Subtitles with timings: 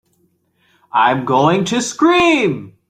[0.93, 2.73] I'm going to scream!